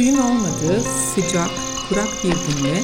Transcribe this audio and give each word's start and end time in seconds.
suyun 0.00 0.18
olmadığı 0.18 0.82
sıcak, 1.14 1.50
kurak 1.88 2.08
bir 2.24 2.30
günde 2.30 2.82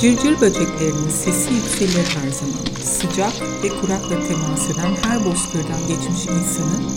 cırcır 0.00 0.40
böceklerinin 0.40 1.10
sesi 1.10 1.54
yükselir 1.54 2.16
her 2.16 2.30
zaman. 2.30 2.64
Sıcak 2.84 3.32
ve 3.62 3.68
kurakla 3.68 4.28
temas 4.28 4.70
eden 4.70 4.96
her 5.02 5.24
bozkırdan 5.24 5.86
geçmiş 5.88 6.26
insanın 6.26 6.90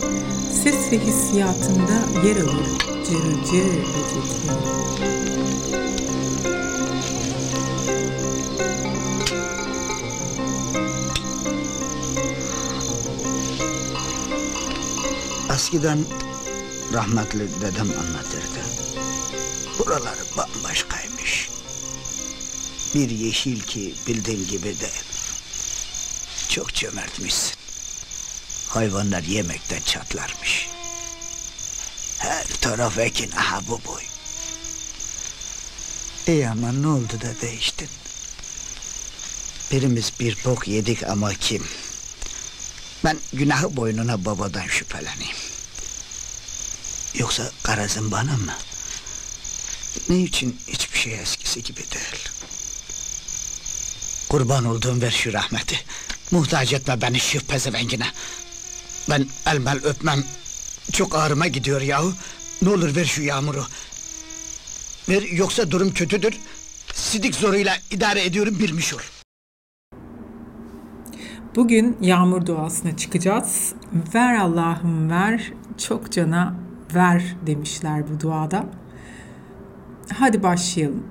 ses 0.63 0.91
ve 0.91 0.99
hissiyatında 0.99 2.27
yer 2.27 2.35
alır 2.35 2.67
cırcır 3.05 3.73
böcekleri. 3.75 4.59
Eskiden 15.53 15.99
rahmetli 16.93 17.61
dedem 17.61 17.87
anlatırdı. 17.99 18.88
Buraları 19.89 20.23
bambaşkaymış. 20.37 21.49
Bir 22.95 23.09
yeşil 23.09 23.61
ki 23.61 23.95
bildiğin 24.07 24.47
gibi 24.47 24.63
değil. 24.63 25.03
Çok 26.49 26.73
cömertmişsin. 26.73 27.55
Hayvanlar 28.67 29.23
yemekten 29.23 29.81
çatlarmış. 29.81 30.67
Her 32.17 32.47
taraf 32.61 32.97
ekin 32.97 33.31
aha 33.31 33.61
bu 33.67 33.81
boy. 33.85 34.01
İyi 36.27 36.49
ama 36.49 36.71
ne 36.71 36.87
oldu 36.87 37.13
da 37.21 37.41
değiştin? 37.41 37.89
Birimiz 39.71 40.11
bir 40.19 40.37
bok 40.45 40.67
yedik 40.67 41.03
ama 41.03 41.33
kim? 41.33 41.63
Ben 43.03 43.17
günahı 43.33 43.75
boynuna 43.75 44.25
babadan 44.25 44.67
şüpheleneyim. 44.67 45.37
Yoksa 47.13 47.51
karazın 47.63 48.11
bana 48.11 48.37
mı? 48.37 48.53
Ne 50.09 50.17
için 50.19 50.59
hiçbir 50.67 50.97
şey 50.97 51.19
eskisi 51.19 51.63
gibi 51.63 51.77
değil. 51.79 52.29
Kurban 54.29 54.65
olduğum 54.65 55.01
ver 55.01 55.11
şu 55.11 55.33
rahmeti. 55.33 55.75
Muhtaç 56.31 56.73
etme 56.73 57.01
beni 57.01 57.19
şu 57.19 57.39
pezevengine. 57.39 58.07
Ben 59.09 59.25
elmel 59.45 59.77
öpmem. 59.83 60.23
Çok 60.91 61.15
ağrıma 61.15 61.47
gidiyor 61.47 61.81
yahu. 61.81 62.13
Ne 62.61 62.69
olur 62.69 62.95
ver 62.95 63.05
şu 63.05 63.21
yağmuru. 63.21 63.65
Ver 65.09 65.21
yoksa 65.21 65.71
durum 65.71 65.93
kötüdür. 65.93 66.33
Sidik 66.93 67.35
zoruyla 67.35 67.77
idare 67.91 68.25
ediyorum 68.25 68.59
bilmiş 68.59 68.93
ol. 68.93 68.99
Bugün 71.55 71.97
yağmur 72.01 72.45
duasına 72.45 72.97
çıkacağız. 72.97 73.73
Ver 74.15 74.35
Allah'ım 74.35 75.09
ver, 75.09 75.53
çok 75.77 76.11
cana 76.11 76.55
ver 76.95 77.35
demişler 77.47 78.03
bu 78.09 78.19
duada. 78.19 78.65
Hadi 80.13 80.43
başlayalım. 80.43 81.03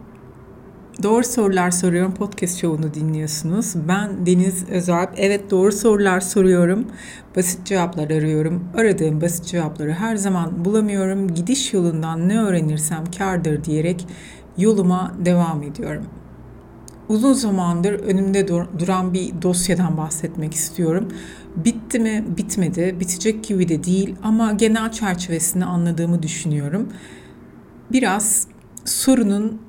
Doğru 1.03 1.25
Sorular 1.25 1.71
Soruyorum 1.71 2.15
podcast 2.15 2.61
şovunu 2.61 2.95
dinliyorsunuz. 2.95 3.75
Ben 3.89 4.27
Deniz 4.27 4.69
Özalp. 4.69 5.11
Evet 5.17 5.51
doğru 5.51 5.73
sorular 5.73 6.21
soruyorum. 6.21 6.87
Basit 7.37 7.67
cevaplar 7.67 8.11
arıyorum. 8.11 8.65
Aradığım 8.77 9.21
basit 9.21 9.47
cevapları 9.47 9.93
her 9.93 10.17
zaman 10.17 10.65
bulamıyorum. 10.65 11.35
Gidiş 11.35 11.73
yolundan 11.73 12.29
ne 12.29 12.41
öğrenirsem 12.41 13.05
kardır 13.19 13.65
diyerek 13.65 14.07
yoluma 14.59 15.15
devam 15.25 15.63
ediyorum. 15.63 16.05
Uzun 17.09 17.33
zamandır 17.33 17.93
önümde 17.93 18.49
duran 18.79 19.15
bir 19.15 19.43
dosyadan 19.43 19.97
bahsetmek 19.97 20.55
istiyorum. 20.55 21.09
Bitti 21.57 21.99
mi? 21.99 22.25
Bitmedi. 22.37 22.97
Bitecek 23.01 23.45
gibi 23.45 23.69
de 23.69 23.85
değil 23.85 24.17
ama 24.23 24.53
genel 24.53 24.93
çerçevesini 24.93 25.65
anladığımı 25.65 26.23
düşünüyorum. 26.23 26.89
Biraz 27.93 28.47
sorunun 28.89 29.61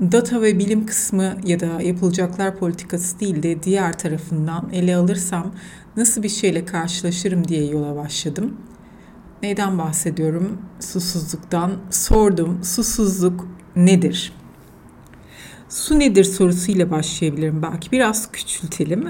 data 0.00 0.42
ve 0.42 0.58
bilim 0.58 0.86
kısmı 0.86 1.36
ya 1.44 1.60
da 1.60 1.82
yapılacaklar 1.82 2.58
politikası 2.58 3.20
değil 3.20 3.42
de 3.42 3.62
diğer 3.62 3.98
tarafından 3.98 4.70
ele 4.72 4.96
alırsam 4.96 5.54
nasıl 5.96 6.22
bir 6.22 6.28
şeyle 6.28 6.64
karşılaşırım 6.64 7.48
diye 7.48 7.64
yola 7.64 7.96
başladım. 7.96 8.56
Neyden 9.42 9.78
bahsediyorum? 9.78 10.58
Susuzluktan. 10.80 11.72
Sordum. 11.90 12.64
Susuzluk 12.64 13.48
nedir? 13.76 14.32
Su 15.68 15.98
nedir 15.98 16.24
sorusuyla 16.24 16.90
başlayabilirim 16.90 17.62
belki. 17.62 17.92
Biraz 17.92 18.32
küçültelim. 18.32 19.08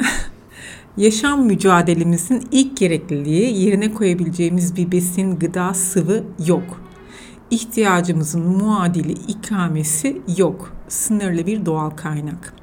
Yaşam 0.96 1.46
mücadelemizin 1.46 2.48
ilk 2.52 2.76
gerekliliği 2.76 3.64
yerine 3.64 3.94
koyabileceğimiz 3.94 4.76
bir 4.76 4.92
besin, 4.92 5.38
gıda, 5.38 5.74
sıvı 5.74 6.24
yok. 6.46 6.87
İhtiyacımızın 7.50 8.42
muadili 8.42 9.12
ikamesi 9.12 10.22
yok. 10.36 10.72
Sınırlı 10.88 11.46
bir 11.46 11.66
doğal 11.66 11.90
kaynak. 11.90 12.54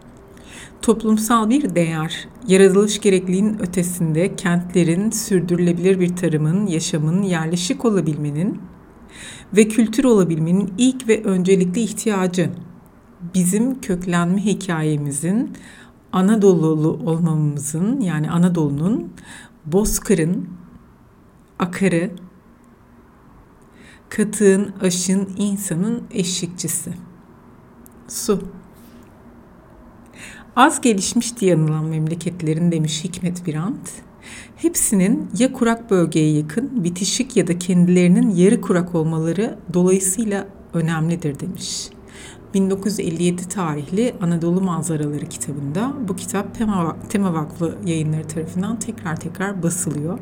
Toplumsal 0.82 1.50
bir 1.50 1.76
değer, 1.76 2.28
yaratılış 2.48 3.02
gerekliliğinin 3.02 3.60
ötesinde 3.60 4.36
kentlerin, 4.36 5.10
sürdürülebilir 5.10 6.00
bir 6.00 6.16
tarımın, 6.16 6.68
yaşamın, 6.68 7.22
yerleşik 7.22 7.86
olabilmenin 7.86 8.62
ve 9.54 9.68
kültür 9.68 10.04
olabilmenin 10.04 10.74
ilk 10.78 11.08
ve 11.08 11.24
öncelikli 11.24 11.82
ihtiyacı 11.82 12.50
bizim 13.34 13.82
köklenme 13.82 14.46
hikayemizin 14.46 15.54
Anadolu'lu 16.14 16.90
olmamızın 17.12 18.02
yani 18.02 18.32
Anadolu'nun 18.32 19.14
Bozkır'ın 19.66 20.48
akarı, 21.60 22.12
katığın, 24.18 24.74
aşın, 24.82 25.30
insanın 25.38 26.04
eşlikçisi. 26.12 26.92
Su. 28.08 28.42
Az 30.56 30.82
gelişmiş 30.82 31.40
diye 31.40 31.56
anılan 31.56 31.86
memleketlerin 31.86 32.72
demiş 32.72 33.04
Hikmet 33.04 33.46
Birant, 33.46 33.92
hepsinin 34.56 35.30
ya 35.38 35.54
kurak 35.54 35.92
bölgeye 35.92 36.38
yakın, 36.38 36.84
bitişik 36.84 37.38
ya 37.38 37.48
da 37.48 37.60
kendilerinin 37.60 38.30
yarı 38.30 38.62
kurak 38.62 38.96
olmaları 38.96 39.60
dolayısıyla 39.74 40.48
önemlidir 40.74 41.40
demiş. 41.40 41.90
1957 42.54 43.50
tarihli 43.50 44.16
Anadolu 44.22 44.62
Manzaraları 44.62 45.26
kitabında 45.26 45.94
bu 46.08 46.16
kitap 46.16 46.56
Tema, 46.56 46.98
Tema 47.10 47.34
Vakfı 47.34 47.78
yayınları 47.86 48.28
tarafından 48.28 48.80
tekrar 48.80 49.20
tekrar 49.20 49.64
basılıyor. 49.64 50.20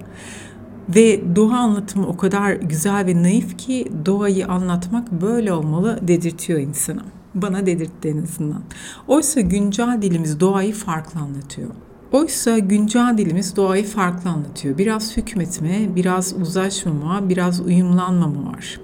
Ve 0.89 1.35
doğa 1.35 1.57
anlatımı 1.57 2.07
o 2.07 2.17
kadar 2.17 2.53
güzel 2.53 3.05
ve 3.05 3.23
naif 3.23 3.57
ki 3.57 3.91
doğayı 4.05 4.47
anlatmak 4.47 5.11
böyle 5.11 5.53
olmalı 5.53 5.99
dedirtiyor 6.01 6.59
insana. 6.59 7.05
Bana 7.35 7.66
dedirtti 7.66 8.07
en 8.07 8.23
azından. 8.23 8.61
Oysa 9.07 9.41
güncel 9.41 10.01
dilimiz 10.01 10.39
doğayı 10.39 10.73
farklı 10.73 11.19
anlatıyor. 11.19 11.69
Oysa 12.11 12.59
güncel 12.59 13.16
dilimiz 13.17 13.55
doğayı 13.55 13.85
farklı 13.85 14.29
anlatıyor. 14.29 14.77
Biraz 14.77 15.17
hükmetme, 15.17 15.95
biraz 15.95 16.33
uzlaşmama, 16.41 17.29
biraz 17.29 17.61
uyumlanmama 17.61 18.51
var 18.51 18.79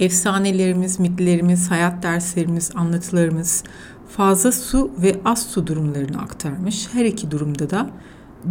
efsanelerimiz, 0.00 1.00
mitlerimiz, 1.00 1.70
hayat 1.70 2.02
derslerimiz, 2.02 2.70
anlatılarımız 2.74 3.64
fazla 4.08 4.52
su 4.52 4.90
ve 4.98 5.20
az 5.24 5.42
su 5.42 5.66
durumlarını 5.66 6.22
aktarmış. 6.22 6.88
Her 6.92 7.04
iki 7.04 7.30
durumda 7.30 7.70
da 7.70 7.90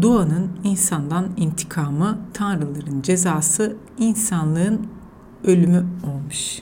doğanın 0.01 0.50
insandan 0.63 1.29
intikamı, 1.38 2.19
tanrıların 2.33 3.01
cezası, 3.01 3.75
insanlığın 3.97 4.88
ölümü 5.44 5.85
olmuş. 6.07 6.61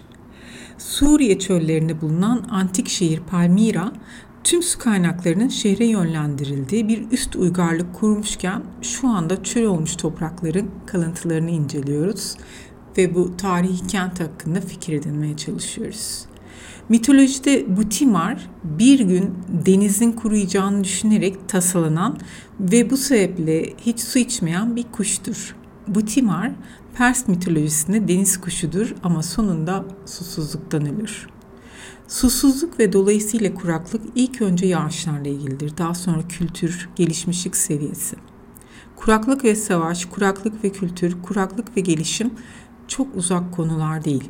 Suriye 0.77 1.39
çöllerinde 1.39 2.01
bulunan 2.01 2.47
antik 2.51 2.87
şehir 2.87 3.19
Palmira, 3.19 3.91
tüm 4.43 4.63
su 4.63 4.79
kaynaklarının 4.79 5.47
şehre 5.47 5.85
yönlendirildiği 5.85 6.87
bir 6.87 7.11
üst 7.11 7.35
uygarlık 7.35 7.93
kurmuşken 7.93 8.63
şu 8.81 9.07
anda 9.07 9.43
çöl 9.43 9.63
olmuş 9.63 9.95
toprakların 9.95 10.69
kalıntılarını 10.85 11.49
inceliyoruz 11.49 12.37
ve 12.97 13.15
bu 13.15 13.37
tarihi 13.37 13.87
kent 13.87 14.19
hakkında 14.19 14.61
fikir 14.61 14.93
edinmeye 14.93 15.37
çalışıyoruz. 15.37 16.26
Mitolojide 16.89 17.77
bu 17.77 17.89
timar 17.89 18.49
bir 18.63 18.99
gün 18.99 19.35
denizin 19.65 20.11
kuruyacağını 20.11 20.83
düşünerek 20.83 21.49
tasalanan 21.49 22.17
ve 22.59 22.89
bu 22.89 22.97
sebeple 22.97 23.73
hiç 23.77 23.99
su 23.99 24.19
içmeyen 24.19 24.75
bir 24.75 24.85
kuştur. 24.91 25.55
Bu 25.87 26.05
timar 26.05 26.51
Pers 26.97 27.27
mitolojisinde 27.27 28.07
deniz 28.07 28.41
kuşudur 28.41 28.95
ama 29.03 29.23
sonunda 29.23 29.85
susuzluktan 30.05 30.85
ölür. 30.85 31.27
Susuzluk 32.07 32.79
ve 32.79 32.93
dolayısıyla 32.93 33.53
kuraklık 33.53 34.01
ilk 34.15 34.41
önce 34.41 34.65
yağışlarla 34.65 35.27
ilgilidir. 35.27 35.77
Daha 35.77 35.95
sonra 35.95 36.27
kültür, 36.27 36.89
gelişmişlik 36.95 37.55
seviyesi. 37.55 38.15
Kuraklık 38.95 39.43
ve 39.43 39.55
savaş, 39.55 40.05
kuraklık 40.05 40.63
ve 40.63 40.69
kültür, 40.69 41.21
kuraklık 41.21 41.77
ve 41.77 41.81
gelişim 41.81 42.31
çok 42.87 43.15
uzak 43.15 43.53
konular 43.53 44.05
değil. 44.05 44.29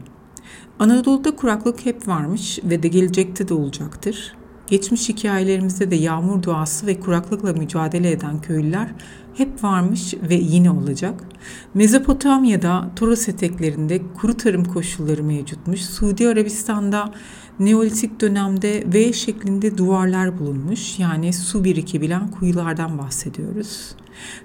Anadolu'da 0.79 1.35
kuraklık 1.35 1.85
hep 1.85 2.07
varmış 2.07 2.59
ve 2.63 2.83
de 2.83 2.87
gelecekte 2.87 3.47
de 3.47 3.53
olacaktır. 3.53 4.33
Geçmiş 4.67 5.09
hikayelerimizde 5.09 5.91
de 5.91 5.95
yağmur 5.95 6.43
duası 6.43 6.87
ve 6.87 6.99
kuraklıkla 6.99 7.53
mücadele 7.53 8.11
eden 8.11 8.41
köylüler 8.41 8.87
hep 9.33 9.63
varmış 9.63 10.13
ve 10.29 10.35
yine 10.35 10.71
olacak. 10.71 11.23
Mezopotamya'da 11.73 12.91
Toros 12.95 13.29
eteklerinde 13.29 14.01
kuru 14.21 14.37
tarım 14.37 14.65
koşulları 14.65 15.23
mevcutmuş. 15.23 15.81
Suudi 15.81 16.27
Arabistan'da 16.27 17.13
Neolitik 17.59 18.21
dönemde 18.21 18.83
V 18.93 19.13
şeklinde 19.13 19.77
duvarlar 19.77 20.39
bulunmuş. 20.39 20.99
Yani 20.99 21.33
su 21.33 21.63
birikebilen 21.63 22.31
kuyulardan 22.31 22.97
bahsediyoruz. 22.97 23.95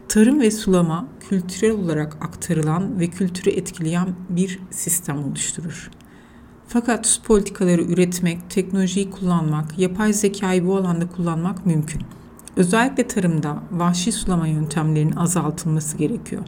Tarım 0.08 0.40
ve 0.40 0.50
sulama 0.50 1.08
kültürel 1.28 1.72
olarak 1.72 2.16
aktarılan 2.20 3.00
ve 3.00 3.06
kültürü 3.06 3.50
etkileyen 3.50 4.08
bir 4.28 4.58
sistem 4.70 5.24
oluşturur. 5.24 5.90
Fakat 6.72 7.20
politikaları 7.24 7.82
üretmek, 7.82 8.50
teknolojiyi 8.50 9.10
kullanmak, 9.10 9.78
yapay 9.78 10.12
zekayı 10.12 10.66
bu 10.66 10.76
alanda 10.76 11.08
kullanmak 11.08 11.66
mümkün. 11.66 12.02
Özellikle 12.56 13.08
tarımda 13.08 13.62
vahşi 13.70 14.12
sulama 14.12 14.46
yöntemlerinin 14.46 15.16
azaltılması 15.16 15.96
gerekiyor. 15.96 16.42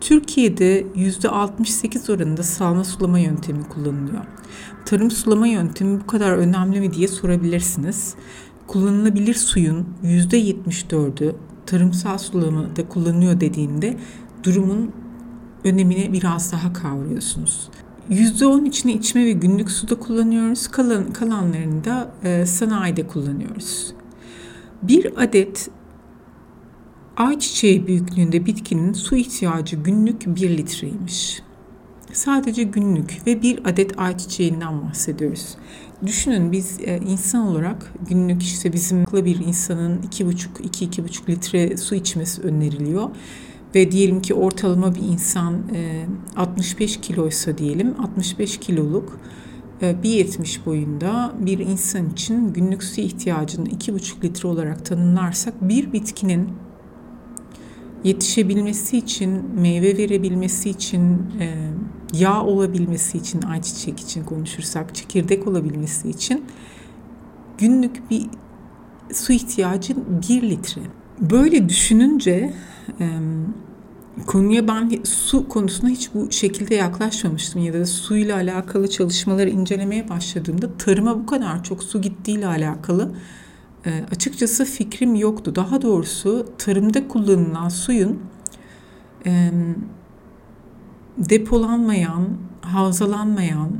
Türkiye'de 0.00 0.82
%68 0.82 2.12
oranında 2.12 2.42
salma 2.42 2.84
sulama 2.84 3.18
yöntemi 3.18 3.64
kullanılıyor. 3.64 4.24
Tarım 4.84 5.10
sulama 5.10 5.46
yöntemi 5.46 6.00
bu 6.00 6.06
kadar 6.06 6.32
önemli 6.32 6.80
mi 6.80 6.94
diye 6.94 7.08
sorabilirsiniz. 7.08 8.14
Kullanılabilir 8.66 9.34
suyun 9.34 9.86
%74'ü 10.04 11.34
tarımsal 11.66 12.18
sulamada 12.18 12.88
kullanılıyor 12.88 13.40
dediğinde 13.40 13.96
durumun 14.44 14.92
önemini 15.64 16.12
biraz 16.12 16.52
daha 16.52 16.72
kavruyorsunuz. 16.72 17.68
%10 18.10 18.68
içine 18.68 18.92
içme 18.92 19.24
ve 19.24 19.32
günlük 19.32 19.70
suda 19.70 19.94
kullanıyoruz. 19.94 20.68
Kalan, 20.68 21.12
kalanlarını 21.12 21.84
da 21.84 22.10
e, 22.24 22.46
sanayide 22.46 23.06
kullanıyoruz. 23.06 23.94
Bir 24.82 25.22
adet 25.22 25.70
ayçiçeği 27.16 27.86
büyüklüğünde 27.86 28.46
bitkinin 28.46 28.92
su 28.92 29.16
ihtiyacı 29.16 29.76
günlük 29.76 30.26
1 30.26 30.58
litreymiş. 30.58 31.42
Sadece 32.12 32.62
günlük 32.62 33.26
ve 33.26 33.42
bir 33.42 33.60
adet 33.64 33.98
ayçiçeğinden 33.98 34.82
bahsediyoruz. 34.82 35.56
Düşünün 36.06 36.52
biz 36.52 36.80
e, 36.80 37.00
insan 37.06 37.46
olarak 37.46 37.92
günlük 38.08 38.42
işte 38.42 38.72
bizim 38.72 39.04
bir 39.12 39.38
insanın 39.46 39.98
2,5-2-2,5 40.02 41.28
litre 41.28 41.76
su 41.76 41.94
içmesi 41.94 42.42
öneriliyor. 42.42 43.10
Ve 43.76 43.92
diyelim 43.92 44.22
ki 44.22 44.34
ortalama 44.34 44.94
bir 44.94 45.02
insan 45.02 45.54
e, 45.74 46.06
65 46.36 47.00
kiloysa 47.00 47.58
diyelim 47.58 47.94
65 48.00 48.58
kiloluk 48.58 49.20
1.70 49.82 50.62
e, 50.62 50.66
boyunda 50.66 51.32
bir 51.40 51.58
insan 51.58 52.10
için 52.10 52.52
günlük 52.52 52.84
su 52.84 53.00
ihtiyacını 53.00 53.68
2,5 53.68 54.22
litre 54.22 54.48
olarak 54.48 54.84
tanımlarsak 54.84 55.68
bir 55.68 55.92
bitkinin 55.92 56.48
yetişebilmesi 58.04 58.98
için, 58.98 59.42
meyve 59.60 59.98
verebilmesi 59.98 60.70
için, 60.70 61.02
e, 61.40 61.54
yağ 62.12 62.42
olabilmesi 62.42 63.18
için, 63.18 63.42
ayçiçek 63.42 64.00
için 64.00 64.24
konuşursak, 64.24 64.94
çekirdek 64.94 65.48
olabilmesi 65.48 66.08
için 66.08 66.44
günlük 67.58 68.10
bir 68.10 68.26
su 69.12 69.32
ihtiyacı 69.32 69.96
1 70.28 70.42
litre. 70.42 70.82
Böyle 71.20 71.68
düşününce 71.68 72.54
konuya 74.26 74.68
ben 74.68 74.90
su 75.04 75.48
konusuna 75.48 75.90
hiç 75.90 76.14
bu 76.14 76.32
şekilde 76.32 76.74
yaklaşmamıştım 76.74 77.64
ya 77.64 77.72
da 77.72 77.86
suyla 77.86 78.36
alakalı 78.36 78.90
çalışmaları 78.90 79.50
incelemeye 79.50 80.08
başladığımda 80.08 80.76
tarıma 80.78 81.18
bu 81.18 81.26
kadar 81.26 81.64
çok 81.64 81.82
su 81.82 82.00
gittiğiyle 82.00 82.46
alakalı 82.46 83.12
e, 83.86 84.04
açıkçası 84.10 84.64
fikrim 84.64 85.14
yoktu. 85.14 85.56
Daha 85.56 85.82
doğrusu 85.82 86.46
tarımda 86.58 87.08
kullanılan 87.08 87.68
suyun 87.68 88.20
e, 89.26 89.50
depolanmayan, 91.18 92.28
havzalanmayan, 92.60 93.70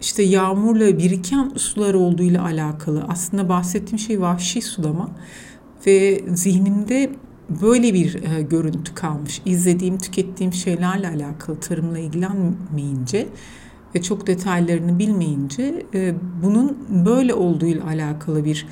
işte 0.00 0.22
yağmurla 0.22 0.98
biriken 0.98 1.52
sular 1.56 1.94
olduğuyla 1.94 2.44
alakalı. 2.44 3.04
Aslında 3.08 3.48
bahsettiğim 3.48 3.98
şey 3.98 4.20
vahşi 4.20 4.62
sulama 4.62 5.10
ve 5.86 6.24
zihnimde 6.34 7.10
böyle 7.62 7.94
bir 7.94 8.14
e, 8.14 8.42
görüntü 8.42 8.94
kalmış. 8.94 9.42
İzlediğim, 9.44 9.98
tükettiğim 9.98 10.52
şeylerle 10.52 11.08
alakalı 11.08 11.60
tarımla 11.60 11.98
ilgilenmeyince 11.98 13.28
ve 13.94 14.02
çok 14.02 14.26
detaylarını 14.26 14.98
bilmeyince 14.98 15.86
e, 15.94 16.14
bunun 16.42 16.78
böyle 17.06 17.34
olduğuyla 17.34 17.86
alakalı 17.86 18.44
bir 18.44 18.66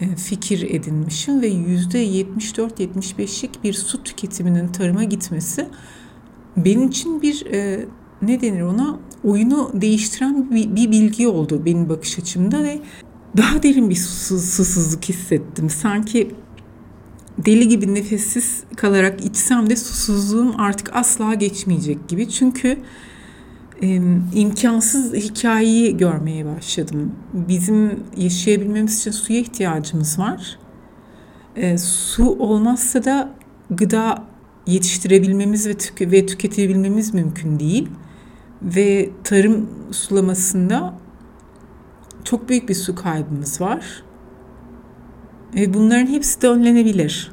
e, 0.00 0.16
fikir 0.16 0.70
edinmişim 0.70 1.42
ve 1.42 1.46
yüzde 1.46 2.06
74-75'lik 2.06 3.64
bir 3.64 3.72
su 3.72 4.02
tüketiminin 4.02 4.68
tarıma 4.68 5.04
gitmesi 5.04 5.68
benim 6.56 6.88
için 6.88 7.22
bir 7.22 7.46
e, 7.46 7.86
ne 8.22 8.40
denir 8.40 8.60
ona 8.60 8.98
oyunu 9.24 9.70
değiştiren 9.74 10.50
bir, 10.50 10.76
bir 10.76 10.90
bilgi 10.90 11.28
oldu 11.28 11.62
benim 11.64 11.88
bakış 11.88 12.18
açımda 12.18 12.62
ve 12.62 12.80
daha 13.36 13.62
derin 13.62 13.90
bir 13.90 13.94
susuz, 13.94 14.44
susuzluk 14.44 15.04
hissettim. 15.04 15.70
Sanki 15.70 16.30
deli 17.38 17.68
gibi 17.68 17.94
nefessiz 17.94 18.64
kalarak 18.76 19.24
içsem 19.24 19.70
de 19.70 19.76
susuzluğum 19.76 20.54
artık 20.58 20.96
asla 20.96 21.34
geçmeyecek 21.34 22.08
gibi. 22.08 22.28
Çünkü 22.28 22.78
e, 23.82 24.00
imkansız 24.34 25.14
hikayeyi 25.14 25.96
görmeye 25.96 26.46
başladım. 26.46 27.12
Bizim 27.32 28.00
yaşayabilmemiz 28.16 28.98
için 28.98 29.10
suya 29.10 29.40
ihtiyacımız 29.40 30.18
var. 30.18 30.58
E, 31.56 31.78
su 31.78 32.24
olmazsa 32.38 33.04
da 33.04 33.34
gıda 33.70 34.24
yetiştirebilmemiz 34.66 35.68
ve, 35.68 35.74
tüke, 35.74 36.10
ve 36.10 36.26
tüketebilmemiz 36.26 37.14
mümkün 37.14 37.60
değil. 37.60 37.88
Ve 38.62 39.10
tarım 39.24 39.68
sulamasında 39.90 40.94
çok 42.24 42.48
büyük 42.48 42.68
bir 42.68 42.74
su 42.74 42.94
kaybımız 42.94 43.60
var. 43.60 44.02
Ve 45.54 45.74
bunların 45.74 46.06
hepsi 46.06 46.42
de 46.42 46.48
önlenebilir. 46.48 47.32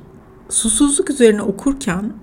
Susuzluk 0.50 1.10
üzerine 1.10 1.42
okurken 1.42 2.14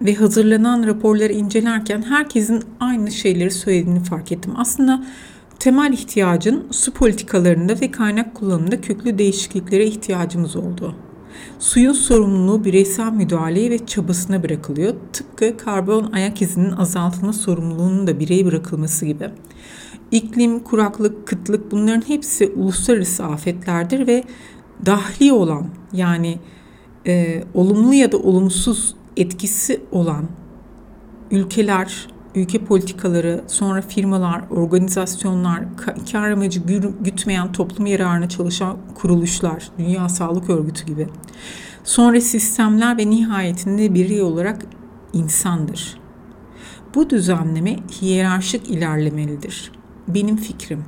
ve 0.00 0.14
hazırlanan 0.14 0.86
raporları 0.86 1.32
incelerken 1.32 2.02
herkesin 2.02 2.64
aynı 2.80 3.10
şeyleri 3.10 3.50
söylediğini 3.50 4.04
fark 4.04 4.32
ettim. 4.32 4.52
Aslında 4.56 5.04
temel 5.58 5.92
ihtiyacın 5.92 6.66
su 6.70 6.92
politikalarında 6.92 7.80
ve 7.80 7.90
kaynak 7.90 8.34
kullanımında 8.34 8.80
köklü 8.80 9.18
değişikliklere 9.18 9.86
ihtiyacımız 9.86 10.56
oldu. 10.56 10.94
Suyun 11.58 11.92
sorumluluğu 11.92 12.64
bireysel 12.64 13.12
müdahaleye 13.12 13.70
ve 13.70 13.86
çabasına 13.86 14.42
bırakılıyor. 14.42 14.94
Tıpkı 15.12 15.56
karbon 15.56 16.12
ayak 16.12 16.42
izinin 16.42 16.72
azaltılma 16.72 17.32
sorumluluğunun 17.32 18.06
da 18.06 18.20
bireye 18.20 18.46
bırakılması 18.46 19.06
gibi. 19.06 19.30
İklim, 20.10 20.60
kuraklık, 20.60 21.26
kıtlık 21.26 21.72
bunların 21.72 22.08
hepsi 22.08 22.46
uluslararası 22.56 23.24
afetlerdir 23.24 24.06
ve 24.06 24.24
dahli 24.86 25.32
olan 25.32 25.66
yani 25.92 26.38
e, 27.06 27.44
olumlu 27.54 27.94
ya 27.94 28.12
da 28.12 28.16
olumsuz 28.16 28.94
etkisi 29.16 29.80
olan 29.92 30.24
ülkeler, 31.30 32.08
ülke 32.34 32.64
politikaları, 32.64 33.44
sonra 33.46 33.82
firmalar, 33.82 34.44
organizasyonlar, 34.50 35.64
kar 36.12 36.30
amacı 36.30 36.60
gütmeyen 37.00 37.52
toplum 37.52 37.86
yararına 37.86 38.28
çalışan 38.28 38.76
kuruluşlar, 38.94 39.68
Dünya 39.78 40.08
Sağlık 40.08 40.50
Örgütü 40.50 40.86
gibi. 40.86 41.08
Sonra 41.84 42.20
sistemler 42.20 42.98
ve 42.98 43.10
nihayetinde 43.10 43.94
birey 43.94 44.22
olarak 44.22 44.66
insandır. 45.12 45.98
Bu 46.94 47.10
düzenleme 47.10 47.76
hiyerarşik 48.00 48.70
ilerlemelidir. 48.70 49.72
Benim 50.08 50.36
fikrim. 50.36 50.84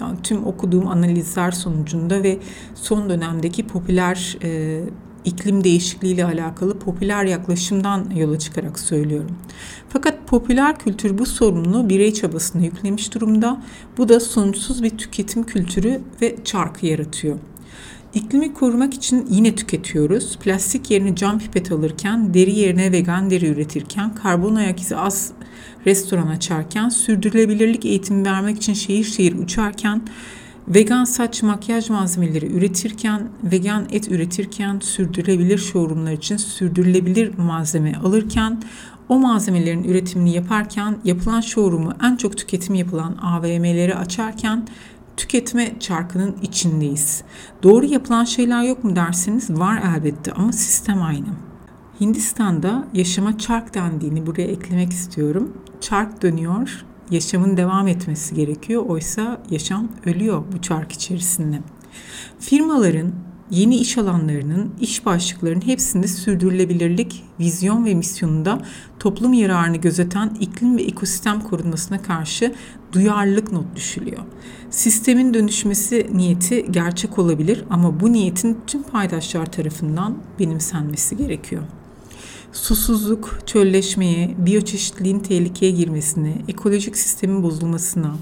Yani 0.00 0.18
tüm 0.22 0.46
okuduğum 0.46 0.88
analizler 0.88 1.50
sonucunda 1.50 2.22
ve 2.22 2.38
son 2.74 3.10
dönemdeki 3.10 3.66
popüler 3.66 4.38
e, 4.42 4.80
iklim 5.24 5.64
değişikliği 5.64 6.14
ile 6.14 6.24
alakalı 6.24 6.78
popüler 6.78 7.24
yaklaşımdan 7.24 8.10
yola 8.16 8.38
çıkarak 8.38 8.78
söylüyorum. 8.78 9.36
Fakat 9.88 10.26
popüler 10.26 10.78
kültür 10.78 11.18
bu 11.18 11.26
sorumluluğu 11.26 11.88
birey 11.88 12.14
çabasına 12.14 12.62
yüklemiş 12.62 13.14
durumda. 13.14 13.62
Bu 13.98 14.08
da 14.08 14.20
sonuçsuz 14.20 14.82
bir 14.82 14.98
tüketim 14.98 15.42
kültürü 15.42 16.00
ve 16.22 16.36
çarkı 16.44 16.86
yaratıyor. 16.86 17.38
İklimi 18.14 18.54
korumak 18.54 18.94
için 18.94 19.26
yine 19.30 19.54
tüketiyoruz. 19.54 20.38
Plastik 20.38 20.90
yerine 20.90 21.16
cam 21.16 21.38
pipet 21.38 21.72
alırken, 21.72 22.34
deri 22.34 22.58
yerine 22.58 22.92
vegan 22.92 23.30
deri 23.30 23.46
üretirken, 23.46 24.14
karbon 24.14 24.54
ayak 24.54 24.80
izi 24.80 24.96
az 24.96 25.32
restoran 25.86 26.26
açarken, 26.26 26.88
sürdürülebilirlik 26.88 27.84
eğitimi 27.84 28.26
vermek 28.26 28.56
için 28.56 28.74
şehir 28.74 29.04
şehir 29.04 29.38
uçarken, 29.38 30.02
Vegan 30.68 31.04
saç 31.04 31.42
makyaj 31.42 31.90
malzemeleri 31.90 32.52
üretirken, 32.52 33.28
vegan 33.42 33.86
et 33.90 34.10
üretirken, 34.10 34.78
sürdürülebilir 34.80 35.58
showroomlar 35.58 36.12
için 36.12 36.36
sürdürülebilir 36.36 37.38
malzeme 37.38 37.96
alırken, 37.96 38.62
o 39.08 39.18
malzemelerin 39.18 39.84
üretimini 39.84 40.34
yaparken, 40.34 40.98
yapılan 41.04 41.40
showroom'u 41.40 41.92
en 42.02 42.16
çok 42.16 42.36
tüketim 42.36 42.74
yapılan 42.74 43.16
AVM'leri 43.22 43.94
açarken, 43.94 44.66
tüketme 45.16 45.74
çarkının 45.80 46.36
içindeyiz. 46.42 47.22
Doğru 47.62 47.86
yapılan 47.86 48.24
şeyler 48.24 48.62
yok 48.62 48.84
mu 48.84 48.96
derseniz 48.96 49.50
var 49.50 49.82
elbette 49.96 50.32
ama 50.32 50.52
sistem 50.52 51.02
aynı. 51.02 51.53
Hindistan'da 52.00 52.88
yaşama 52.94 53.38
çark 53.38 53.74
dendiğini 53.74 54.26
buraya 54.26 54.46
eklemek 54.46 54.92
istiyorum. 54.92 55.52
Çark 55.80 56.22
dönüyor, 56.22 56.84
yaşamın 57.10 57.56
devam 57.56 57.88
etmesi 57.88 58.34
gerekiyor. 58.34 58.86
Oysa 58.86 59.42
yaşam 59.50 59.88
ölüyor 60.06 60.44
bu 60.52 60.62
çark 60.62 60.92
içerisinde. 60.92 61.60
Firmaların 62.38 63.12
yeni 63.50 63.76
iş 63.76 63.98
alanlarının, 63.98 64.70
iş 64.80 65.06
başlıklarının 65.06 65.66
hepsinde 65.66 66.08
sürdürülebilirlik, 66.08 67.24
vizyon 67.40 67.84
ve 67.84 67.94
misyonunda 67.94 68.62
toplum 68.98 69.32
yararını 69.32 69.76
gözeten 69.76 70.36
iklim 70.40 70.76
ve 70.76 70.82
ekosistem 70.82 71.40
korunmasına 71.40 72.02
karşı 72.02 72.54
duyarlılık 72.92 73.52
not 73.52 73.76
düşülüyor. 73.76 74.22
Sistemin 74.70 75.34
dönüşmesi 75.34 76.10
niyeti 76.14 76.66
gerçek 76.70 77.18
olabilir 77.18 77.64
ama 77.70 78.00
bu 78.00 78.12
niyetin 78.12 78.58
tüm 78.66 78.82
paydaşlar 78.82 79.46
tarafından 79.46 80.18
benimsenmesi 80.38 81.16
gerekiyor 81.16 81.62
susuzluk, 82.54 83.38
çölleşmeye, 83.46 84.34
biyoçeşitliliğin 84.38 85.20
tehlikeye 85.20 85.72
girmesine, 85.72 86.34
ekolojik 86.48 86.96
sistemin 86.96 87.42
bozulmasına, 87.42 88.16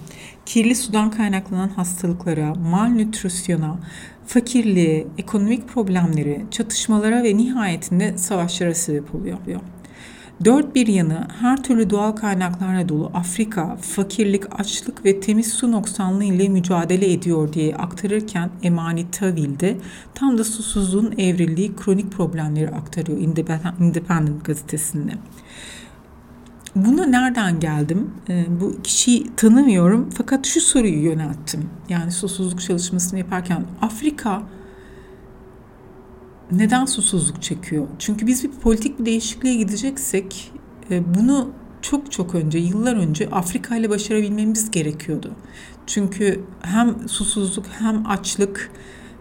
kirli 0.47 0.75
sudan 0.75 1.11
kaynaklanan 1.11 1.69
hastalıklara, 1.69 2.55
malnütrisyona, 2.55 3.79
fakirliğe, 4.27 5.07
ekonomik 5.19 5.69
problemlere, 5.69 6.43
çatışmalara 6.51 7.23
ve 7.23 7.37
nihayetinde 7.37 8.19
savaşlara 8.19 8.75
sebep 8.75 9.15
oluyor. 9.15 9.39
Dört 10.45 10.75
bir 10.75 10.87
yanı 10.87 11.29
her 11.41 11.63
türlü 11.63 11.91
doğal 11.91 12.13
kaynaklarla 12.13 12.89
dolu 12.89 13.11
Afrika, 13.15 13.77
fakirlik, 13.77 14.61
açlık 14.61 15.05
ve 15.05 15.21
temiz 15.21 15.53
su 15.53 15.73
noksanlığı 15.73 16.25
ile 16.25 16.49
mücadele 16.49 17.13
ediyor 17.13 17.53
diye 17.53 17.77
aktarırken 17.77 18.51
Emani 18.63 19.11
Tavil'de 19.11 19.77
tam 20.15 20.39
da 20.39 20.45
susuzluğun 20.45 21.15
evrildiği 21.19 21.77
kronik 21.77 22.13
problemleri 22.13 22.69
aktarıyor 22.69 23.19
Independent 23.79 24.45
gazetesinde. 24.45 25.13
Buna 26.77 27.07
nereden 27.07 27.61
geldim? 27.61 28.11
E, 28.29 28.47
bu 28.61 28.83
kişiyi 28.83 29.37
tanımıyorum 29.37 30.11
fakat 30.11 30.47
şu 30.47 30.61
soruyu 30.61 31.05
yönelttim. 31.05 31.71
Yani 31.89 32.13
susuzluk 32.13 32.61
çalışmasını 32.61 33.19
yaparken 33.19 33.65
Afrika 33.81 34.43
neden 36.53 36.85
susuzluk 36.85 37.43
çekiyor? 37.43 37.87
Çünkü 37.99 38.27
biz 38.27 38.45
bir 38.45 38.51
politik 38.51 38.99
bir 38.99 39.05
değişikliğe 39.07 39.57
gideceksek 39.57 40.53
e, 40.91 41.15
bunu 41.15 41.51
çok 41.83 42.13
çok 42.13 42.35
önce, 42.35 42.59
yıllar 42.59 42.97
önce 42.97 43.29
Afrika 43.31 43.77
ile 43.77 43.91
başarabilmemiz 43.91 44.71
gerekiyordu. 44.71 45.33
Çünkü 45.87 46.45
hem 46.63 47.09
susuzluk 47.09 47.67
hem 47.79 48.07
açlık 48.07 48.71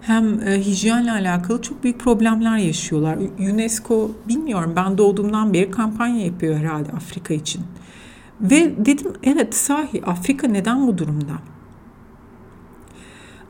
hem 0.01 0.47
e, 0.47 0.59
hijyenle 0.59 1.11
alakalı 1.11 1.61
çok 1.61 1.83
büyük 1.83 1.99
problemler 1.99 2.57
yaşıyorlar. 2.57 3.17
UNESCO 3.51 4.11
bilmiyorum 4.27 4.73
ben 4.75 4.97
doğduğumdan 4.97 5.53
beri 5.53 5.71
kampanya 5.71 6.25
yapıyor 6.25 6.57
herhalde 6.57 6.91
Afrika 6.91 7.33
için. 7.33 7.61
Ve 8.41 8.85
dedim 8.85 9.13
evet 9.23 9.55
sahi 9.55 10.05
Afrika 10.05 10.47
neden 10.47 10.87
bu 10.87 10.97
durumda? 10.97 11.33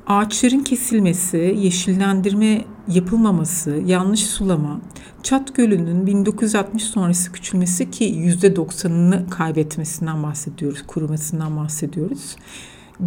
Ağaçların 0.07 0.59
kesilmesi, 0.59 1.55
yeşillendirme 1.57 2.65
yapılmaması, 2.87 3.71
yanlış 3.85 4.25
sulama, 4.25 4.81
Çat 5.23 5.55
Gölü'nün 5.55 6.07
1960 6.07 6.83
sonrası 6.83 7.31
küçülmesi 7.31 7.91
ki 7.91 8.05
%90'ını 8.13 9.29
kaybetmesinden 9.29 10.23
bahsediyoruz, 10.23 10.83
kurumasından 10.87 11.57
bahsediyoruz 11.57 12.35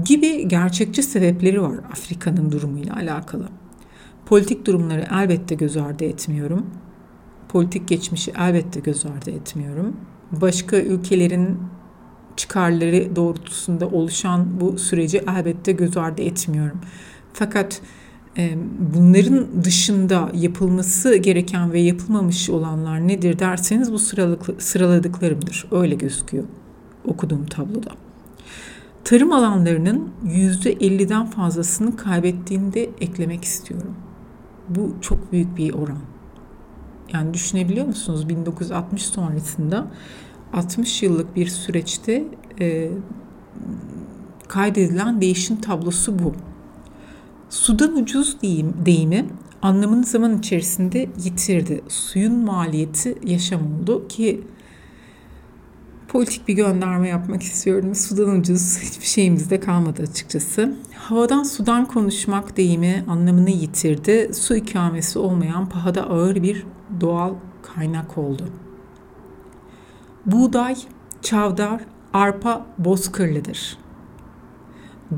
gibi 0.04 0.49
gerçekçi 0.49 1.02
sebepleri 1.02 1.62
var 1.62 1.76
Afrika'nın 1.93 2.52
durumuyla 2.52 2.97
alakalı. 2.97 3.49
Politik 4.26 4.66
durumları 4.66 5.07
elbette 5.12 5.54
göz 5.54 5.76
ardı 5.76 6.04
etmiyorum. 6.04 6.66
Politik 7.49 7.88
geçmişi 7.88 8.33
elbette 8.38 8.81
göz 8.81 9.07
ardı 9.07 9.31
etmiyorum. 9.31 9.97
Başka 10.33 10.76
ülkelerin 10.76 11.59
çıkarları 12.37 13.16
doğrultusunda 13.16 13.88
oluşan 13.88 14.61
bu 14.61 14.78
süreci 14.78 15.19
elbette 15.19 15.73
göz 15.73 15.97
ardı 15.97 16.23
etmiyorum. 16.23 16.81
Fakat 17.33 17.81
bunların 18.94 19.64
dışında 19.64 20.30
yapılması 20.34 21.16
gereken 21.16 21.72
ve 21.72 21.80
yapılmamış 21.80 22.50
olanlar 22.50 23.08
nedir 23.08 23.38
derseniz 23.38 23.92
bu 23.92 23.98
sıraladıklarımdır. 24.58 25.66
Öyle 25.70 25.94
gözüküyor 25.94 26.44
okuduğum 27.06 27.46
tabloda. 27.46 27.90
Tarım 29.04 29.32
alanlarının 29.32 30.10
%50'den 30.26 31.26
fazlasını 31.26 31.96
kaybettiğini 31.96 32.74
de 32.74 32.90
eklemek 33.00 33.44
istiyorum. 33.44 33.94
Bu 34.68 34.94
çok 35.00 35.32
büyük 35.32 35.56
bir 35.56 35.74
oran. 35.74 35.98
Yani 37.12 37.34
düşünebiliyor 37.34 37.86
musunuz? 37.86 38.28
1960 38.28 39.02
sonrasında 39.02 39.86
60 40.52 41.02
yıllık 41.02 41.36
bir 41.36 41.46
süreçte 41.46 42.24
e, 42.60 42.90
kaydedilen 44.48 45.20
değişim 45.20 45.60
tablosu 45.60 46.18
bu. 46.18 46.34
Sudan 47.50 47.96
ucuz 47.96 48.42
deyim, 48.42 48.74
deyimi 48.86 49.26
anlamını 49.62 50.04
zaman 50.04 50.38
içerisinde 50.38 51.08
yitirdi. 51.24 51.82
Suyun 51.88 52.34
maliyeti 52.34 53.18
yaşam 53.24 53.60
oldu 53.80 54.08
ki 54.08 54.44
politik 56.08 56.48
bir 56.48 56.54
gönderme 56.54 57.08
yapmak 57.08 57.42
istiyorum. 57.42 57.94
Sudan 57.94 58.38
ucuz 58.38 58.78
hiçbir 58.78 59.06
şeyimizde 59.06 59.60
kalmadı 59.60 60.02
açıkçası. 60.02 60.76
Havadan 60.94 61.42
sudan 61.42 61.84
konuşmak 61.84 62.56
deyimi 62.56 63.04
anlamını 63.08 63.50
yitirdi. 63.50 64.30
Su 64.34 64.56
ikamesi 64.56 65.18
olmayan 65.18 65.68
pahada 65.68 66.10
ağır 66.10 66.42
bir 66.42 66.66
doğal 67.00 67.34
kaynak 67.62 68.18
oldu. 68.18 68.48
Buğday, 70.26 70.76
çavdar, 71.22 71.80
arpa 72.12 72.66
bozkırlıdır. 72.78 73.83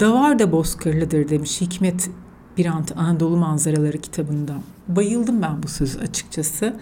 Davar 0.00 0.38
da 0.38 0.52
bozkırlıdır 0.52 1.28
demiş 1.28 1.60
Hikmet 1.60 2.10
Birant 2.56 2.96
Anadolu 2.96 3.36
Manzaraları 3.36 3.98
kitabında. 3.98 4.54
Bayıldım 4.88 5.42
ben 5.42 5.62
bu 5.62 5.68
söz 5.68 5.96
açıkçası. 5.96 6.76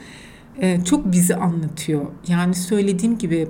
Ee, 0.61 0.85
çok 0.85 1.13
bizi 1.13 1.37
anlatıyor. 1.37 2.07
Yani 2.29 2.55
söylediğim 2.55 3.19
gibi 3.19 3.49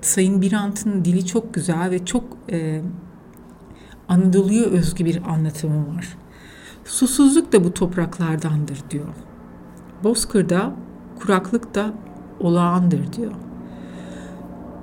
Sayın 0.00 0.42
Birant'ın 0.42 1.04
dili 1.04 1.26
çok 1.26 1.54
güzel 1.54 1.90
ve 1.90 2.04
çok 2.04 2.24
e, 2.50 2.82
Anadolu'ya 4.08 4.64
özgü 4.64 5.04
bir 5.04 5.22
anlatımı 5.22 5.96
var. 5.96 6.16
Susuzluk 6.84 7.52
da 7.52 7.64
bu 7.64 7.74
topraklardandır 7.74 8.78
diyor. 8.90 9.14
Bozkır'da 10.04 10.74
kuraklık 11.20 11.74
da 11.74 11.92
olağandır 12.40 13.12
diyor. 13.12 13.32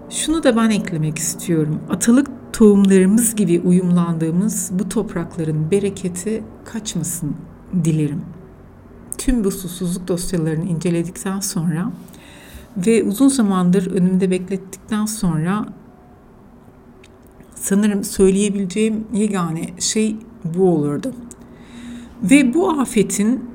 Şunu 0.10 0.44
da 0.44 0.56
ben 0.56 0.70
eklemek 0.70 1.18
istiyorum. 1.18 1.80
Atalık 1.90 2.28
tohumlarımız 2.54 3.36
gibi 3.36 3.60
uyumlandığımız 3.60 4.72
bu 4.74 4.90
toprakların 4.90 5.72
bereketi 5.72 6.44
kaçmasın 6.66 7.36
dilerim. 7.84 8.22
Tüm 9.18 9.44
bu 9.44 9.52
susuzluk 9.52 10.08
dosyalarını 10.08 10.66
inceledikten 10.66 11.40
sonra 11.40 11.92
ve 12.78 13.04
uzun 13.04 13.28
zamandır 13.28 13.92
önümde 13.92 14.32
beklettikten 14.32 15.06
sonra 15.06 15.66
sanırım 17.56 18.04
söyleyebileceğim 18.04 19.08
yegane 19.14 19.70
şey 19.80 20.16
bu 20.44 20.70
olurdu. 20.70 21.14
Ve 22.24 22.54
bu 22.54 22.70
afetin 22.70 23.50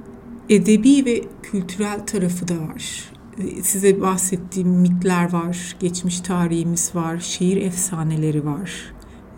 edebi 0.48 1.04
ve 1.04 1.22
kültürel 1.42 2.06
tarafı 2.06 2.48
da 2.48 2.54
var. 2.54 3.17
Size 3.62 4.00
bahsettiğim 4.00 4.68
mitler 4.68 5.32
var, 5.32 5.76
geçmiş 5.80 6.20
tarihimiz 6.20 6.94
var, 6.94 7.18
şehir 7.18 7.56
efsaneleri 7.56 8.46
var, 8.46 8.92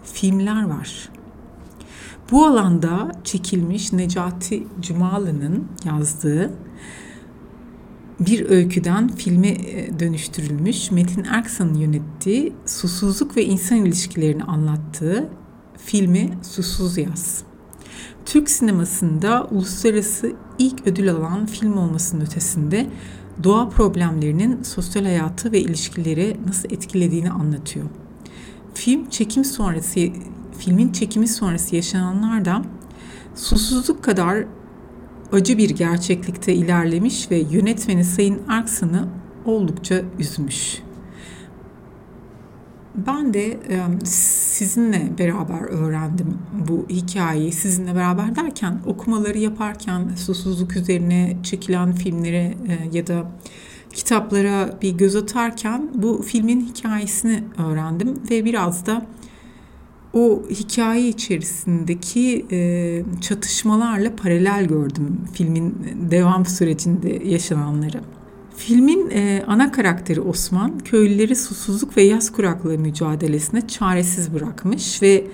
filmler 0.04 0.64
var. 0.64 1.08
Bu 2.30 2.46
alanda 2.46 3.12
çekilmiş 3.24 3.92
Necati 3.92 4.66
Cumalı'nın 4.80 5.66
yazdığı 5.84 6.50
bir 8.20 8.50
öyküden 8.50 9.08
filme 9.08 9.48
e, 9.48 9.98
dönüştürülmüş 9.98 10.90
Metin 10.90 11.24
Erksan'ın 11.24 11.74
yönettiği 11.74 12.52
susuzluk 12.66 13.36
ve 13.36 13.44
insan 13.44 13.78
ilişkilerini 13.78 14.44
anlattığı 14.44 15.28
filmi 15.76 16.38
Susuz 16.42 16.98
Yaz. 16.98 17.42
Türk 18.26 18.50
sinemasında 18.50 19.48
uluslararası 19.50 20.32
ilk 20.58 20.86
ödül 20.86 21.10
alan 21.10 21.46
film 21.46 21.76
olmasının 21.76 22.20
ötesinde 22.20 22.86
doğa 23.44 23.68
problemlerinin 23.68 24.62
sosyal 24.62 25.04
hayatı 25.04 25.52
ve 25.52 25.60
ilişkileri 25.60 26.36
nasıl 26.46 26.70
etkilediğini 26.70 27.30
anlatıyor. 27.30 27.86
Film 28.74 29.10
çekim 29.10 29.44
sonrası 29.44 30.08
filmin 30.58 30.92
çekimi 30.92 31.28
sonrası 31.28 31.76
yaşananlar 31.76 32.44
da 32.44 32.62
susuzluk 33.34 34.04
kadar 34.04 34.44
acı 35.32 35.58
bir 35.58 35.70
gerçeklikte 35.70 36.54
ilerlemiş 36.54 37.30
ve 37.30 37.38
yönetmeni 37.50 38.04
Sayın 38.04 38.46
Arksan'ı 38.48 39.08
oldukça 39.44 40.02
üzmüş. 40.18 40.82
Ben 42.94 43.34
de 43.34 43.58
sizinle 44.04 45.18
beraber 45.18 45.60
öğrendim 45.60 46.38
bu 46.68 46.86
hikayeyi. 46.90 47.52
Sizinle 47.52 47.94
beraber 47.94 48.36
derken 48.36 48.80
okumaları 48.86 49.38
yaparken 49.38 50.08
susuzluk 50.16 50.76
üzerine 50.76 51.36
çekilen 51.42 51.92
filmlere 51.92 52.54
ya 52.92 53.06
da 53.06 53.30
kitaplara 53.92 54.78
bir 54.82 54.90
göz 54.90 55.16
atarken 55.16 55.90
bu 55.94 56.22
filmin 56.22 56.60
hikayesini 56.60 57.44
öğrendim 57.58 58.20
ve 58.30 58.44
biraz 58.44 58.86
da 58.86 59.06
o 60.12 60.42
hikaye 60.50 61.08
içerisindeki 61.08 62.46
çatışmalarla 63.20 64.16
paralel 64.16 64.64
gördüm 64.64 65.20
filmin 65.32 65.74
devam 66.10 66.46
sürecinde 66.46 67.22
yaşananları. 67.24 68.00
Filmin 68.60 69.10
e, 69.10 69.42
ana 69.46 69.72
karakteri 69.72 70.20
Osman, 70.20 70.78
köylüleri 70.78 71.36
susuzluk 71.36 71.96
ve 71.96 72.02
yaz 72.02 72.32
kuraklığı 72.32 72.78
mücadelesine 72.78 73.68
çaresiz 73.68 74.34
bırakmış 74.34 75.02
ve 75.02 75.26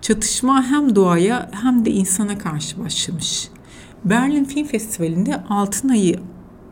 çatışma 0.00 0.64
hem 0.64 0.96
doğaya 0.96 1.50
hem 1.52 1.84
de 1.84 1.90
insana 1.90 2.38
karşı 2.38 2.84
başlamış. 2.84 3.48
Berlin 4.04 4.44
Film 4.44 4.66
Festivali'nde 4.66 5.44
Altın 5.48 5.88
Ayı 5.88 6.20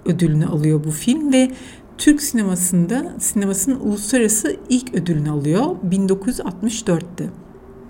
ödülünü 0.04 0.46
alıyor 0.46 0.84
bu 0.84 0.90
film 0.90 1.32
ve 1.32 1.50
Türk 1.98 2.22
sinemasında 2.22 3.14
sinemasının 3.18 3.80
uluslararası 3.80 4.56
ilk 4.68 4.94
ödülünü 4.94 5.30
alıyor 5.30 5.76
1964'te. 5.90 7.30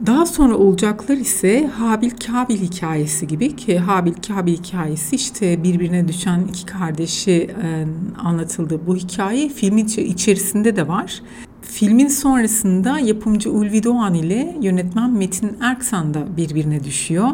Daha 0.06 0.26
sonra 0.26 0.56
olacaklar 0.56 1.16
ise 1.16 1.66
Habil 1.66 2.10
Kabil 2.10 2.56
hikayesi 2.56 3.26
gibi 3.26 3.56
ki 3.56 3.78
Habil 3.78 4.12
Kabil 4.28 4.56
hikayesi 4.56 5.16
işte 5.16 5.62
birbirine 5.62 6.08
düşen 6.08 6.40
iki 6.48 6.66
kardeşi 6.66 7.32
e, 7.62 7.86
anlatıldı. 8.18 8.86
Bu 8.86 8.96
hikaye 8.96 9.48
filmin 9.48 9.86
içerisinde 9.86 10.76
de 10.76 10.88
var. 10.88 11.22
Filmin 11.62 12.08
sonrasında 12.08 12.98
yapımcı 12.98 13.52
Ulvi 13.52 13.82
Doğan 13.82 14.14
ile 14.14 14.56
yönetmen 14.60 15.10
Metin 15.10 15.56
Erksan 15.60 16.14
da 16.14 16.36
birbirine 16.36 16.84
düşüyor. 16.84 17.28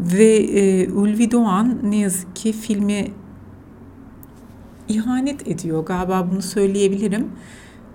Ve 0.00 0.36
e, 0.36 0.90
Ulvi 0.90 1.30
Doğan 1.30 1.78
ne 1.82 1.96
yazık 1.96 2.36
ki 2.36 2.52
filmi 2.52 3.10
ihanet 4.88 5.48
ediyor 5.48 5.86
galiba 5.86 6.28
bunu 6.32 6.42
söyleyebilirim. 6.42 7.26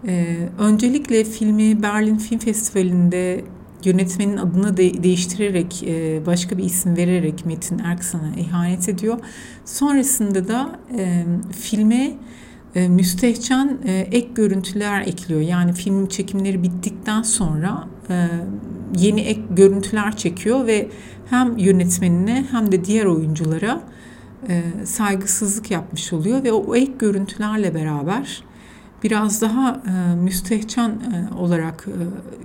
E, 0.07 0.37
öncelikle 0.59 1.23
filmi 1.23 1.83
Berlin 1.83 2.17
Film 2.17 2.39
Festivali'nde 2.39 3.43
yönetmenin 3.85 4.37
adını 4.37 4.77
de- 4.77 5.03
değiştirerek 5.03 5.83
e, 5.87 6.25
başka 6.25 6.57
bir 6.57 6.63
isim 6.63 6.97
vererek 6.97 7.45
Metin 7.45 7.79
Erksan'a 7.79 8.35
ihanet 8.35 8.89
ediyor. 8.89 9.19
Sonrasında 9.65 10.47
da 10.47 10.79
e, 10.97 11.25
filme 11.51 12.13
e, 12.75 12.87
müstehcen 12.87 13.77
e, 13.85 14.07
ek 14.11 14.27
görüntüler 14.35 15.01
ekliyor. 15.01 15.41
Yani 15.41 15.73
film 15.73 16.07
çekimleri 16.07 16.63
bittikten 16.63 17.21
sonra 17.21 17.87
e, 18.09 18.27
yeni 18.97 19.21
ek 19.21 19.41
görüntüler 19.49 20.17
çekiyor 20.17 20.67
ve 20.67 20.89
hem 21.29 21.57
yönetmenine 21.57 22.45
hem 22.51 22.71
de 22.71 22.85
diğer 22.85 23.05
oyunculara 23.05 23.81
e, 24.49 24.63
saygısızlık 24.85 25.71
yapmış 25.71 26.13
oluyor 26.13 26.43
ve 26.43 26.51
o 26.51 26.75
ek 26.75 26.91
görüntülerle 26.99 27.75
beraber 27.75 28.43
biraz 29.03 29.41
daha 29.41 29.81
e, 29.87 30.15
müstehcen 30.15 30.89
e, 30.89 31.33
olarak 31.35 31.87
e, 31.87 31.95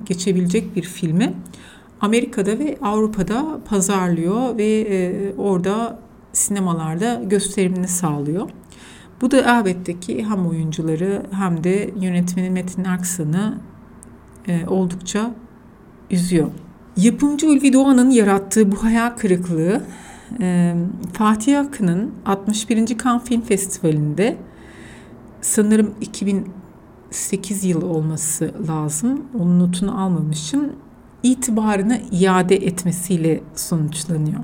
geçebilecek 0.04 0.76
bir 0.76 0.82
filmi 0.82 1.32
Amerika'da 2.00 2.58
ve 2.58 2.78
Avrupa'da 2.82 3.60
pazarlıyor 3.64 4.58
ve 4.58 4.80
e, 4.80 5.34
orada 5.36 5.98
sinemalarda 6.32 7.22
gösterimini 7.24 7.88
sağlıyor. 7.88 8.50
Bu 9.20 9.30
da 9.30 9.58
elbette 9.58 10.00
ki 10.00 10.24
hem 10.24 10.46
oyuncuları 10.46 11.22
hem 11.30 11.64
de 11.64 11.90
yönetmenin 12.00 12.52
Metin 12.52 12.84
Erksan'ı 12.84 13.58
e, 14.48 14.66
oldukça 14.66 15.34
üzüyor. 16.10 16.50
Yapımcı 16.96 17.48
Ulvi 17.48 17.72
Doğan'ın 17.72 18.10
yarattığı 18.10 18.72
bu 18.72 18.84
hayal 18.84 19.10
kırıklığı 19.10 19.82
e, 20.40 20.74
Fatih 21.12 21.60
Akın'ın 21.60 22.14
61. 22.26 22.98
Cannes 22.98 23.24
Film 23.24 23.40
Festivali'nde 23.40 24.36
sanırım 25.46 25.94
2008 26.00 27.64
yılı 27.64 27.86
olması 27.86 28.54
lazım. 28.68 29.22
Onun 29.38 29.60
notunu 29.60 30.02
almamışım. 30.02 30.72
İtibarını 31.22 32.00
iade 32.12 32.56
etmesiyle 32.56 33.40
sonuçlanıyor. 33.54 34.40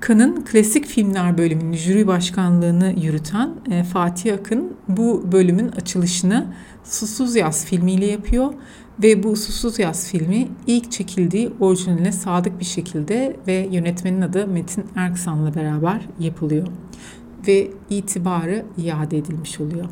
Kan'ın 0.00 0.44
klasik 0.44 0.86
filmler 0.86 1.38
bölümünün 1.38 1.72
jüri 1.72 2.06
başkanlığını 2.06 2.94
yürüten 3.00 3.50
e, 3.70 3.84
Fatih 3.84 4.34
Akın 4.34 4.72
bu 4.88 5.32
bölümün 5.32 5.68
açılışını 5.68 6.46
Susuz 6.84 7.36
Yaz 7.36 7.64
filmiyle 7.64 8.06
yapıyor 8.06 8.54
ve 9.02 9.22
bu 9.22 9.36
Susuz 9.36 9.78
Yaz 9.78 10.08
filmi 10.08 10.48
ilk 10.66 10.92
çekildiği 10.92 11.52
orijinaline 11.60 12.12
sadık 12.12 12.60
bir 12.60 12.64
şekilde 12.64 13.36
ve 13.46 13.68
yönetmenin 13.70 14.20
adı 14.20 14.46
Metin 14.46 14.84
Erksan'la 14.96 15.54
beraber 15.54 16.08
yapılıyor 16.20 16.66
ve 17.48 17.70
itibarı 17.90 18.64
iade 18.78 19.18
edilmiş 19.18 19.60
oluyor. 19.60 19.86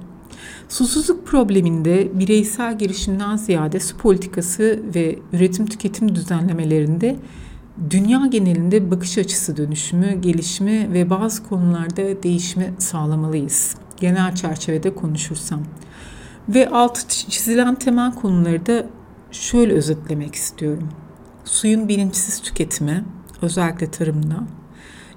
Susuzluk 0.69 1.27
probleminde 1.27 2.19
bireysel 2.19 2.79
girişimden 2.79 3.37
ziyade 3.37 3.81
su 3.81 3.97
politikası 3.97 4.83
ve 4.95 5.19
üretim 5.33 5.67
tüketim 5.67 6.15
düzenlemelerinde 6.15 7.17
dünya 7.91 8.27
genelinde 8.27 8.91
bakış 8.91 9.19
açısı 9.19 9.57
dönüşümü, 9.57 10.21
gelişimi 10.21 10.93
ve 10.93 11.11
bazı 11.11 11.49
konularda 11.49 12.23
değişimi 12.23 12.75
sağlamalıyız. 12.79 13.77
Genel 13.97 14.35
çerçevede 14.35 14.95
konuşursam. 14.95 15.63
Ve 16.49 16.69
altı 16.69 17.09
çizilen 17.09 17.75
temel 17.75 18.15
konuları 18.15 18.67
da 18.67 18.87
şöyle 19.31 19.73
özetlemek 19.73 20.35
istiyorum. 20.35 20.89
Suyun 21.45 21.89
bilinçsiz 21.89 22.41
tüketimi, 22.41 23.05
özellikle 23.43 23.91
tarımda, 23.91 24.45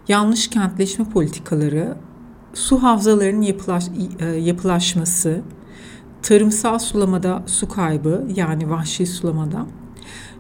yanlış 0.07 0.47
kentleşme 0.47 1.05
politikaları, 1.05 1.97
su 2.55 2.83
havzalarının 2.83 3.41
yapılaş, 3.41 3.85
e, 4.19 4.25
yapılaşması, 4.25 5.41
tarımsal 6.21 6.79
sulamada 6.79 7.43
su 7.45 7.69
kaybı 7.69 8.27
yani 8.35 8.69
vahşi 8.69 9.05
sulamada, 9.05 9.65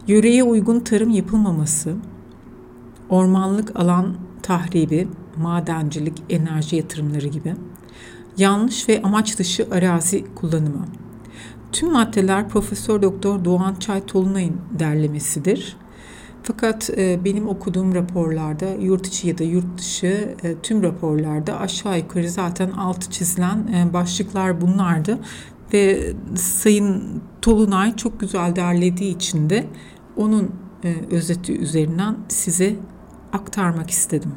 yöreye 0.07 0.43
uygun 0.43 0.79
tarım 0.79 1.09
yapılmaması, 1.09 1.95
ormanlık 3.09 3.79
alan 3.79 4.15
tahribi, 4.41 5.07
madencilik, 5.37 6.23
enerji 6.29 6.75
yatırımları 6.75 7.27
gibi, 7.27 7.55
yanlış 8.37 8.89
ve 8.89 9.01
amaç 9.01 9.39
dışı 9.39 9.67
arazi 9.71 10.25
kullanımı. 10.35 10.85
Tüm 11.71 11.91
maddeler 11.91 12.49
Profesör 12.49 13.01
Doktor 13.01 13.45
Doğan 13.45 13.75
Çay 13.75 14.05
Tolunay'ın 14.05 14.57
derlemesidir. 14.79 15.77
Fakat 16.47 16.89
e, 16.97 17.25
benim 17.25 17.47
okuduğum 17.47 17.95
raporlarda 17.95 18.65
yurt 18.65 19.07
içi 19.07 19.27
ya 19.27 19.37
da 19.37 19.43
yurt 19.43 19.77
dışı 19.77 20.35
e, 20.43 20.55
tüm 20.63 20.83
raporlarda 20.83 21.59
aşağı 21.59 21.97
yukarı 21.97 22.29
zaten 22.29 22.71
altı 22.71 23.11
çizilen 23.11 23.67
e, 23.67 23.93
başlıklar 23.93 24.61
bunlardı. 24.61 25.19
Ve 25.73 26.13
Sayın 26.35 27.21
Tolunay 27.41 27.95
çok 27.95 28.19
güzel 28.19 28.55
derlediği 28.55 29.15
için 29.15 29.49
de 29.49 29.67
onun 30.17 30.51
özeti 31.11 31.57
üzerinden 31.57 32.17
size 32.27 32.75
aktarmak 33.33 33.89
istedim. 33.89 34.31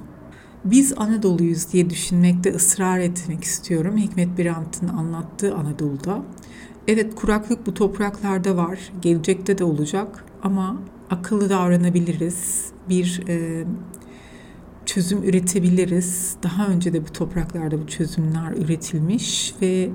Biz 0.64 0.92
Anadolu'yuz 0.96 1.72
diye 1.72 1.90
düşünmekte 1.90 2.54
ısrar 2.54 2.98
etmek 2.98 3.44
istiyorum. 3.44 3.96
Hikmet 3.96 4.38
Birant'ın 4.38 4.88
anlattığı 4.88 5.54
Anadolu'da. 5.54 6.22
Evet 6.88 7.14
kuraklık 7.14 7.66
bu 7.66 7.74
topraklarda 7.74 8.56
var, 8.56 8.92
gelecekte 9.02 9.58
de 9.58 9.64
olacak 9.64 10.24
ama 10.42 10.76
akıllı 11.10 11.50
davranabiliriz. 11.50 12.66
Bir 12.88 13.22
e, 13.28 13.64
çözüm 14.86 15.22
üretebiliriz. 15.22 16.36
Daha 16.42 16.66
önce 16.66 16.92
de 16.92 17.08
bu 17.08 17.12
topraklarda 17.12 17.82
bu 17.82 17.86
çözümler 17.86 18.52
üretilmiş 18.52 19.52
ve 19.62 19.88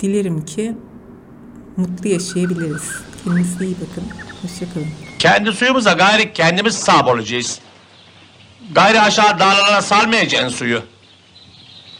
dilerim 0.00 0.44
ki 0.44 0.76
mutlu 1.76 2.08
yaşayabiliriz. 2.08 2.90
Kendinize 3.24 3.64
iyi 3.64 3.76
bakın. 3.80 4.04
Hoşçakalın. 4.42 4.86
Kendi 5.18 5.52
suyumuza 5.52 5.92
gayri 5.92 6.32
kendimiz 6.32 6.74
sahip 6.74 7.06
olacağız. 7.06 7.60
Gayri 8.74 9.00
aşağı 9.00 9.38
dağlara 9.38 9.82
salmayacaksın 9.82 10.48
suyu. 10.48 10.82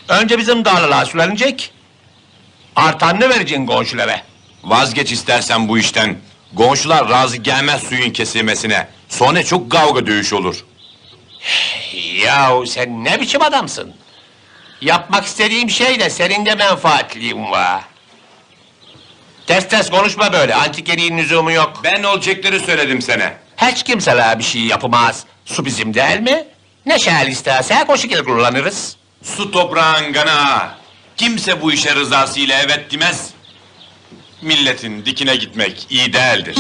Önce 0.09 0.39
bizim 0.39 0.65
dağlara 0.65 1.05
sulanacak. 1.05 1.61
Artanını 2.77 3.29
vereceksin 3.29 3.67
komşulara. 3.67 4.21
Vazgeç 4.65 5.13
istersen 5.13 5.69
bu 5.69 5.79
işten. 5.79 6.17
Komşular 6.57 7.09
razı 7.09 7.37
gelmez 7.37 7.83
suyun 7.83 8.11
kesilmesine. 8.11 8.89
Sonra 9.09 9.45
çok 9.45 9.71
kavga 9.71 10.07
dövüş 10.07 10.33
olur. 10.33 10.65
Yahu 12.25 12.67
sen 12.67 13.05
ne 13.05 13.21
biçim 13.21 13.43
adamsın? 13.43 13.95
Yapmak 14.81 15.25
istediğim 15.27 15.71
şey 15.71 16.01
de 16.01 16.11
senin 16.11 16.47
de 16.47 16.55
menfaatliğin 16.55 17.51
var. 17.51 17.83
Ters 19.47 19.69
ters 19.69 19.91
konuşma 19.91 20.33
böyle. 20.33 20.55
Antikeliğin 20.55 21.19
lüzumu 21.19 21.53
yok. 21.53 21.81
Ben 21.85 22.03
olacakları 22.03 22.61
söyledim 22.61 23.03
sana. 23.03 23.33
Hiç 23.57 23.83
kimseler 23.83 24.39
bir 24.39 24.45
şey 24.45 24.63
yapamaz. 24.63 25.25
Su 25.45 25.65
bizim 25.65 25.95
değil 25.95 26.21
mi? 26.21 26.45
Ne 26.87 26.99
şehir 26.99 27.27
isterse 27.27 27.85
o 27.89 27.97
şekilde 27.97 28.25
kullanırız. 28.25 28.97
Su 29.23 29.51
toprağın 29.51 30.13
gana. 30.13 30.75
Kimse 31.17 31.63
bu 31.63 31.73
işe 31.73 31.95
rızasıyla 31.95 32.61
evet 32.61 32.93
demez 32.93 33.31
milletin 34.43 35.05
dikine 35.07 35.37
gitmek 35.37 35.87
iyi 35.91 36.13
değildir. 36.13 36.57